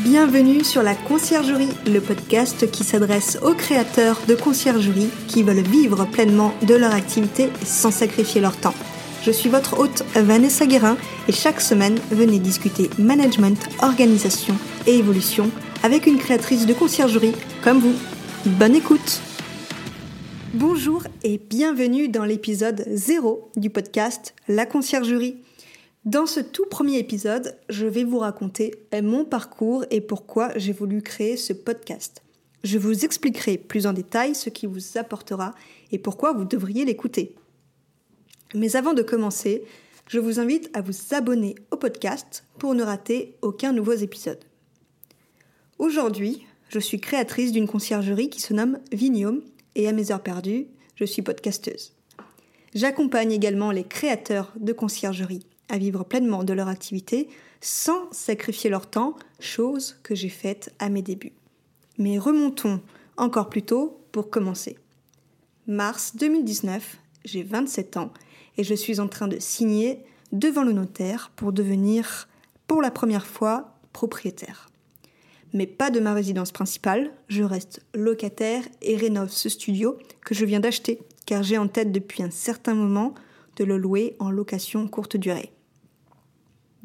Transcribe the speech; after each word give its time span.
Bienvenue 0.00 0.62
sur 0.62 0.84
la 0.84 0.94
Conciergerie, 0.94 1.72
le 1.84 2.00
podcast 2.00 2.70
qui 2.70 2.84
s'adresse 2.84 3.36
aux 3.42 3.54
créateurs 3.54 4.20
de 4.28 4.36
conciergerie 4.36 5.10
qui 5.26 5.42
veulent 5.42 5.66
vivre 5.66 6.04
pleinement 6.04 6.54
de 6.62 6.76
leur 6.76 6.94
activité 6.94 7.48
sans 7.64 7.90
sacrifier 7.90 8.40
leur 8.40 8.56
temps. 8.56 8.74
Je 9.24 9.32
suis 9.32 9.48
votre 9.48 9.80
hôte 9.80 10.04
Vanessa 10.14 10.66
Guérin 10.66 10.96
et 11.26 11.32
chaque 11.32 11.60
semaine, 11.60 11.98
venez 12.12 12.38
discuter 12.38 12.88
management, 12.96 13.58
organisation 13.82 14.54
et 14.86 14.98
évolution 14.98 15.50
avec 15.82 16.06
une 16.06 16.18
créatrice 16.18 16.66
de 16.66 16.74
conciergerie 16.74 17.34
comme 17.64 17.80
vous. 17.80 17.94
Bonne 18.46 18.76
écoute 18.76 19.20
Bonjour 20.54 21.02
et 21.24 21.38
bienvenue 21.38 22.08
dans 22.08 22.24
l'épisode 22.24 22.84
0 22.88 23.50
du 23.56 23.68
podcast 23.68 24.36
La 24.46 24.64
Conciergerie. 24.64 25.38
Dans 26.08 26.24
ce 26.24 26.40
tout 26.40 26.64
premier 26.64 26.96
épisode, 26.96 27.54
je 27.68 27.84
vais 27.84 28.02
vous 28.02 28.20
raconter 28.20 28.72
mon 29.02 29.26
parcours 29.26 29.84
et 29.90 30.00
pourquoi 30.00 30.56
j'ai 30.56 30.72
voulu 30.72 31.02
créer 31.02 31.36
ce 31.36 31.52
podcast. 31.52 32.22
Je 32.64 32.78
vous 32.78 33.04
expliquerai 33.04 33.58
plus 33.58 33.86
en 33.86 33.92
détail 33.92 34.34
ce 34.34 34.48
qui 34.48 34.64
vous 34.64 34.96
apportera 34.96 35.54
et 35.92 35.98
pourquoi 35.98 36.32
vous 36.32 36.46
devriez 36.46 36.86
l'écouter. 36.86 37.34
Mais 38.54 38.74
avant 38.74 38.94
de 38.94 39.02
commencer, 39.02 39.64
je 40.06 40.18
vous 40.18 40.40
invite 40.40 40.70
à 40.72 40.80
vous 40.80 40.94
abonner 41.10 41.56
au 41.72 41.76
podcast 41.76 42.44
pour 42.58 42.74
ne 42.74 42.84
rater 42.84 43.36
aucun 43.42 43.74
nouveau 43.74 43.92
épisode. 43.92 44.42
Aujourd'hui, 45.78 46.46
je 46.70 46.78
suis 46.78 47.00
créatrice 47.00 47.52
d'une 47.52 47.68
conciergerie 47.68 48.30
qui 48.30 48.40
se 48.40 48.54
nomme 48.54 48.78
Vignome 48.92 49.42
et 49.74 49.86
à 49.86 49.92
mes 49.92 50.10
heures 50.10 50.22
perdues, 50.22 50.68
je 50.94 51.04
suis 51.04 51.20
podcasteuse. 51.20 51.92
J'accompagne 52.74 53.32
également 53.32 53.72
les 53.72 53.84
créateurs 53.84 54.54
de 54.58 54.72
conciergerie 54.72 55.44
à 55.68 55.78
vivre 55.78 56.04
pleinement 56.04 56.44
de 56.44 56.52
leur 56.52 56.68
activité 56.68 57.28
sans 57.60 58.10
sacrifier 58.12 58.70
leur 58.70 58.88
temps, 58.88 59.16
chose 59.40 59.96
que 60.02 60.14
j'ai 60.14 60.28
faite 60.28 60.72
à 60.78 60.88
mes 60.88 61.02
débuts. 61.02 61.32
Mais 61.98 62.18
remontons 62.18 62.80
encore 63.16 63.48
plus 63.48 63.62
tôt 63.62 64.00
pour 64.12 64.30
commencer. 64.30 64.78
Mars 65.66 66.16
2019, 66.16 66.98
j'ai 67.24 67.42
27 67.42 67.96
ans 67.96 68.12
et 68.56 68.64
je 68.64 68.74
suis 68.74 69.00
en 69.00 69.08
train 69.08 69.28
de 69.28 69.38
signer 69.38 70.00
devant 70.32 70.62
le 70.62 70.72
notaire 70.72 71.30
pour 71.36 71.52
devenir 71.52 72.28
pour 72.66 72.80
la 72.82 72.90
première 72.90 73.26
fois 73.26 73.74
propriétaire. 73.92 74.68
Mais 75.52 75.66
pas 75.66 75.90
de 75.90 76.00
ma 76.00 76.12
résidence 76.12 76.52
principale, 76.52 77.10
je 77.28 77.42
reste 77.42 77.80
locataire 77.94 78.62
et 78.82 78.96
rénove 78.96 79.30
ce 79.30 79.48
studio 79.48 79.96
que 80.20 80.34
je 80.34 80.44
viens 80.44 80.60
d'acheter 80.60 81.00
car 81.26 81.42
j'ai 81.42 81.58
en 81.58 81.68
tête 81.68 81.92
depuis 81.92 82.22
un 82.22 82.30
certain 82.30 82.74
moment 82.74 83.14
de 83.56 83.64
le 83.64 83.76
louer 83.76 84.16
en 84.18 84.30
location 84.30 84.86
courte 84.88 85.16
durée. 85.16 85.52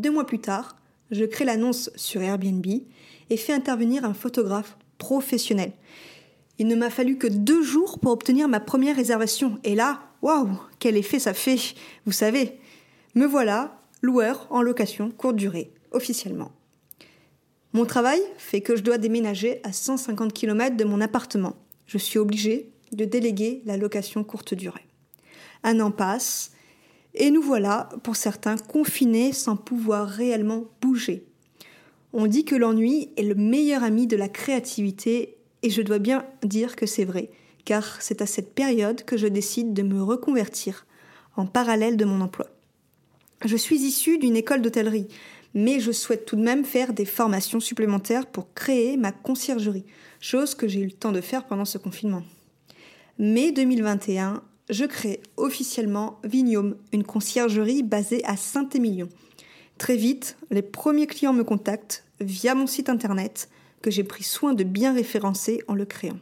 Deux 0.00 0.10
mois 0.10 0.24
plus 0.24 0.38
tard, 0.38 0.76
je 1.10 1.26
crée 1.26 1.44
l'annonce 1.44 1.90
sur 1.94 2.22
Airbnb 2.22 2.64
et 2.64 3.36
fais 3.36 3.52
intervenir 3.52 4.02
un 4.06 4.14
photographe 4.14 4.78
professionnel. 4.96 5.72
Il 6.58 6.68
ne 6.68 6.74
m'a 6.74 6.88
fallu 6.88 7.18
que 7.18 7.26
deux 7.26 7.62
jours 7.62 7.98
pour 7.98 8.10
obtenir 8.10 8.48
ma 8.48 8.60
première 8.60 8.96
réservation. 8.96 9.58
Et 9.62 9.74
là, 9.74 10.00
waouh, 10.22 10.58
quel 10.78 10.96
effet 10.96 11.18
ça 11.18 11.34
fait, 11.34 11.74
vous 12.06 12.12
savez. 12.12 12.58
Me 13.14 13.26
voilà, 13.26 13.78
loueur 14.00 14.46
en 14.48 14.62
location 14.62 15.10
courte 15.10 15.36
durée, 15.36 15.70
officiellement. 15.90 16.50
Mon 17.74 17.84
travail 17.84 18.22
fait 18.38 18.62
que 18.62 18.76
je 18.76 18.82
dois 18.82 18.96
déménager 18.96 19.60
à 19.64 19.72
150 19.74 20.32
km 20.32 20.78
de 20.78 20.84
mon 20.84 21.02
appartement. 21.02 21.56
Je 21.84 21.98
suis 21.98 22.18
obligée 22.18 22.72
de 22.92 23.04
déléguer 23.04 23.60
la 23.66 23.76
location 23.76 24.24
courte 24.24 24.54
durée. 24.54 24.86
Un 25.62 25.78
an 25.80 25.90
passe, 25.90 26.52
et 27.14 27.30
nous 27.30 27.42
voilà, 27.42 27.88
pour 28.02 28.16
certains, 28.16 28.56
confinés 28.56 29.32
sans 29.32 29.56
pouvoir 29.56 30.08
réellement 30.08 30.64
bouger. 30.80 31.24
On 32.12 32.26
dit 32.26 32.44
que 32.44 32.54
l'ennui 32.54 33.10
est 33.16 33.22
le 33.22 33.34
meilleur 33.34 33.82
ami 33.82 34.06
de 34.06 34.16
la 34.16 34.28
créativité, 34.28 35.36
et 35.62 35.70
je 35.70 35.82
dois 35.82 35.98
bien 35.98 36.24
dire 36.42 36.76
que 36.76 36.86
c'est 36.86 37.04
vrai, 37.04 37.30
car 37.64 38.00
c'est 38.00 38.22
à 38.22 38.26
cette 38.26 38.54
période 38.54 39.04
que 39.04 39.16
je 39.16 39.26
décide 39.26 39.72
de 39.72 39.82
me 39.82 40.02
reconvertir 40.02 40.86
en 41.36 41.46
parallèle 41.46 41.96
de 41.96 42.04
mon 42.04 42.20
emploi. 42.20 42.46
Je 43.44 43.56
suis 43.56 43.80
issue 43.80 44.18
d'une 44.18 44.36
école 44.36 44.62
d'hôtellerie, 44.62 45.08
mais 45.54 45.80
je 45.80 45.92
souhaite 45.92 46.26
tout 46.26 46.36
de 46.36 46.42
même 46.42 46.64
faire 46.64 46.92
des 46.92 47.04
formations 47.04 47.60
supplémentaires 47.60 48.26
pour 48.26 48.52
créer 48.54 48.96
ma 48.96 49.12
conciergerie, 49.12 49.84
chose 50.20 50.54
que 50.54 50.68
j'ai 50.68 50.80
eu 50.80 50.86
le 50.86 50.92
temps 50.92 51.12
de 51.12 51.20
faire 51.20 51.46
pendant 51.46 51.64
ce 51.64 51.78
confinement. 51.78 52.22
Mai 53.18 53.52
2021 53.52 54.42
je 54.70 54.84
crée 54.84 55.20
officiellement 55.36 56.18
Vignome, 56.24 56.76
une 56.92 57.04
conciergerie 57.04 57.82
basée 57.82 58.22
à 58.24 58.36
Saint-Émilion. 58.36 59.08
Très 59.78 59.96
vite, 59.96 60.36
les 60.50 60.62
premiers 60.62 61.06
clients 61.06 61.32
me 61.32 61.44
contactent 61.44 62.04
via 62.20 62.54
mon 62.54 62.66
site 62.66 62.88
internet 62.88 63.48
que 63.82 63.90
j'ai 63.90 64.04
pris 64.04 64.24
soin 64.24 64.52
de 64.52 64.64
bien 64.64 64.94
référencer 64.94 65.62
en 65.68 65.74
le 65.74 65.84
créant. 65.84 66.18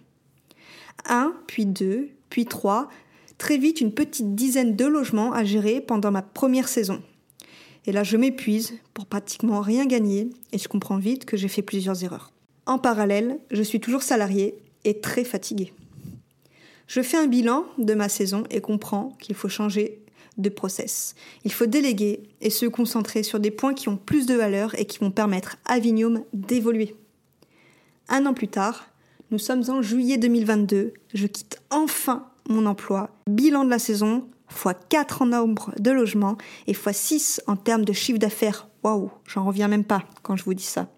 Un, 1.06 1.34
puis 1.46 1.66
deux, 1.66 2.08
puis 2.30 2.46
trois, 2.46 2.88
très 3.36 3.58
vite 3.58 3.80
une 3.80 3.92
petite 3.92 4.34
dizaine 4.34 4.76
de 4.76 4.84
logements 4.84 5.32
à 5.32 5.44
gérer 5.44 5.80
pendant 5.80 6.10
ma 6.10 6.22
première 6.22 6.68
saison. 6.68 7.02
Et 7.86 7.92
là, 7.92 8.02
je 8.02 8.16
m'épuise 8.16 8.74
pour 8.94 9.06
pratiquement 9.06 9.60
rien 9.60 9.86
gagner 9.86 10.30
et 10.52 10.58
je 10.58 10.68
comprends 10.68 10.98
vite 10.98 11.24
que 11.24 11.36
j'ai 11.36 11.48
fait 11.48 11.62
plusieurs 11.62 12.04
erreurs. 12.04 12.32
En 12.66 12.78
parallèle, 12.78 13.38
je 13.50 13.62
suis 13.62 13.80
toujours 13.80 14.02
salarié 14.02 14.58
et 14.84 15.00
très 15.00 15.24
fatigué. 15.24 15.72
Je 16.88 17.02
fais 17.02 17.18
un 17.18 17.26
bilan 17.26 17.66
de 17.76 17.92
ma 17.92 18.08
saison 18.08 18.44
et 18.50 18.62
comprends 18.62 19.10
qu'il 19.20 19.36
faut 19.36 19.50
changer 19.50 20.02
de 20.38 20.48
process. 20.48 21.14
Il 21.44 21.52
faut 21.52 21.66
déléguer 21.66 22.22
et 22.40 22.48
se 22.48 22.64
concentrer 22.64 23.22
sur 23.22 23.40
des 23.40 23.50
points 23.50 23.74
qui 23.74 23.90
ont 23.90 23.98
plus 23.98 24.24
de 24.24 24.34
valeur 24.34 24.78
et 24.78 24.86
qui 24.86 24.98
vont 24.98 25.10
permettre 25.10 25.58
à 25.66 25.78
Vignome 25.78 26.24
d'évoluer. 26.32 26.96
Un 28.08 28.24
an 28.24 28.32
plus 28.32 28.48
tard, 28.48 28.86
nous 29.30 29.38
sommes 29.38 29.64
en 29.68 29.82
juillet 29.82 30.16
2022, 30.16 30.94
je 31.12 31.26
quitte 31.26 31.60
enfin 31.68 32.30
mon 32.48 32.64
emploi, 32.64 33.10
bilan 33.26 33.66
de 33.66 33.70
la 33.70 33.78
saison, 33.78 34.26
x 34.50 34.74
4 34.88 35.22
en 35.22 35.26
nombre 35.26 35.74
de 35.78 35.90
logements 35.90 36.38
et 36.66 36.70
x 36.70 36.90
6 36.90 37.42
en 37.46 37.56
termes 37.56 37.84
de 37.84 37.92
chiffre 37.92 38.18
d'affaires. 38.18 38.66
Waouh, 38.82 39.10
j'en 39.26 39.44
reviens 39.44 39.68
même 39.68 39.84
pas 39.84 40.04
quand 40.22 40.36
je 40.36 40.44
vous 40.44 40.54
dis 40.54 40.62
ça. 40.62 40.88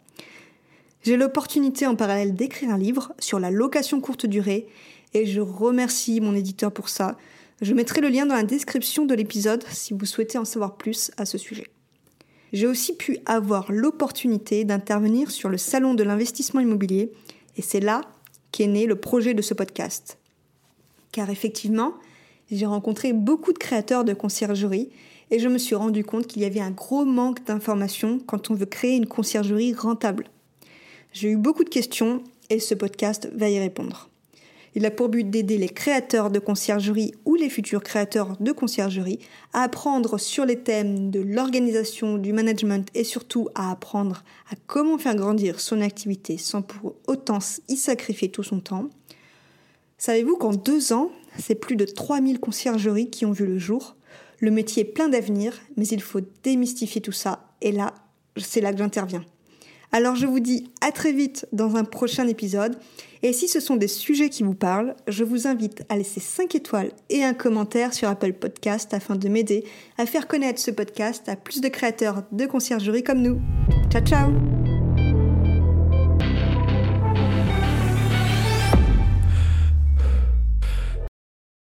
J'ai 1.03 1.17
l'opportunité 1.17 1.87
en 1.89 1.97
parallèle 1.97 2.37
d'écrire 2.37 2.71
un 2.71 2.79
livre 2.79 3.13
sur 3.19 3.41
la 3.41 3.51
location 3.51 4.01
courte 4.01 4.27
durée 4.27 4.69
et 5.15 5.27
je 5.27 5.41
remercie 5.41 6.21
mon 6.21 6.35
éditeur 6.35 6.73
pour 6.73 6.89
ça. 6.89 7.17
Je 7.61 7.75
mettrai 7.75 8.01
le 8.01 8.09
lien 8.09 8.27
dans 8.27 8.35
la 8.35 8.43
description 8.43 9.05
de 9.05 9.15
l'épisode 9.15 9.65
si 9.71 9.93
vous 9.93 10.07
souhaitez 10.07 10.39
en 10.39 10.45
savoir 10.45 10.77
plus 10.77 11.11
à 11.17 11.27
ce 11.27 11.39
sujet. 11.39 11.67
J'ai 12.53 12.67
aussi 12.67 12.97
pu 12.97 13.19
avoir 13.27 13.71
l'opportunité 13.71 14.65
d'intervenir 14.65 15.31
sur 15.31 15.49
le 15.49 15.59
salon 15.59 15.95
de 15.95 16.03
l'investissement 16.03 16.61
immobilier 16.61 17.13
et 17.57 17.63
c'est 17.63 17.81
là 17.81 18.01
qu'est 18.51 18.67
né 18.67 18.87
le 18.87 18.97
projet 18.97 19.35
de 19.35 19.43
ce 19.43 19.55
podcast. 19.55 20.19
Car 21.13 21.31
effectivement, 21.31 21.95
j'ai 22.51 22.67
rencontré 22.67 23.13
beaucoup 23.13 23.53
de 23.53 23.59
créateurs 23.59 24.05
de 24.05 24.15
conciergerie 24.15 24.91
et 25.31 25.39
je 25.39 25.49
me 25.49 25.59
suis 25.59 25.77
rendu 25.77 26.05
compte 26.05 26.27
qu'il 26.27 26.43
y 26.43 26.45
avait 26.45 26.61
un 26.61 26.73
gros 26.73 27.05
manque 27.05 27.45
d'informations 27.45 28.19
quand 28.27 28.51
on 28.51 28.55
veut 28.55 28.67
créer 28.67 28.97
une 28.97 29.07
conciergerie 29.07 29.75
rentable. 29.75 30.27
J'ai 31.13 31.31
eu 31.31 31.37
beaucoup 31.37 31.65
de 31.65 31.69
questions 31.69 32.23
et 32.49 32.59
ce 32.59 32.75
podcast 32.75 33.31
va 33.35 33.49
y 33.49 33.59
répondre. 33.59 34.10
Il 34.75 34.87
a 34.87 34.91
pour 34.91 35.09
but 35.09 35.29
d'aider 35.29 35.59
les 35.59 35.69
créateurs 35.69 36.31
de 36.31 36.39
conciergerie 36.39 37.13
ou 37.25 37.35
les 37.35 37.51
futurs 37.51 37.83
créateurs 37.83 38.37
de 38.39 38.53
conciergerie 38.53 39.19
à 39.53 39.63
apprendre 39.63 40.19
sur 40.19 40.47
les 40.47 40.61
thèmes 40.61 41.11
de 41.11 41.21
l'organisation, 41.21 42.19
du 42.19 42.33
management 42.33 42.89
et 42.95 43.03
surtout 43.03 43.49
à 43.57 43.73
apprendre 43.73 44.23
à 44.51 44.55
comment 44.67 44.97
faire 44.97 45.17
grandir 45.17 45.59
son 45.59 45.81
activité 45.81 46.39
sans 46.39 46.63
pour 46.63 46.95
autant 47.09 47.39
y 47.69 47.77
sacrifier 47.77 48.31
tout 48.31 48.45
son 48.45 48.61
temps. 48.61 48.89
Savez-vous 49.99 50.37
qu'en 50.37 50.53
deux 50.53 50.93
ans, 50.93 51.11
c'est 51.39 51.57
plus 51.57 51.77
de 51.77 51.85
3000 51.85 52.39
conciergeries 52.39 53.11
qui 53.11 53.27
ont 53.27 53.33
vu 53.33 53.47
le 53.47 53.59
jour? 53.59 53.97
Le 54.39 54.51
métier 54.51 54.83
est 54.83 54.93
plein 54.93 55.09
d'avenir, 55.09 55.61
mais 55.77 55.87
il 55.87 56.01
faut 56.01 56.21
démystifier 56.43 57.03
tout 57.03 57.13
ça. 57.13 57.51
Et 57.61 57.73
là, 57.73 57.93
c'est 58.37 58.61
là 58.61 58.73
que 58.73 58.79
j'interviens. 58.79 59.25
Alors 59.93 60.15
je 60.15 60.27
vous 60.27 60.41
dis 60.41 60.71
à 60.81 60.93
très 60.93 61.13
vite 61.13 61.47
dans 61.53 61.77
un 61.77 61.85
prochain 61.85 62.27
épisode. 62.27 62.77
Et 63.23 63.33
si 63.33 63.49
ce 63.49 63.61
sont 63.61 63.77
des 63.77 63.89
sujets 63.89 64.31
qui 64.31 64.43
vous 64.43 64.55
parlent, 64.55 64.95
je 65.07 65.25
vous 65.25 65.47
invite 65.47 65.83
à 65.89 65.97
laisser 65.97 66.21
5 66.21 66.55
étoiles 66.55 66.93
et 67.11 67.23
un 67.23 67.35
commentaire 67.35 67.93
sur 67.93 68.09
Apple 68.09 68.33
Podcast 68.33 68.95
afin 68.95 69.17
de 69.17 69.29
m'aider 69.29 69.65
à 69.99 70.07
faire 70.07 70.27
connaître 70.27 70.61
ce 70.61 70.71
podcast 70.71 71.29
à 71.29 71.37
plus 71.37 71.61
de 71.61 71.69
créateurs 71.69 72.23
de 72.33 72.47
conciergerie 72.47 73.03
comme 73.03 73.21
nous. 73.21 73.41
Ciao 73.91 74.03
ciao 74.03 74.60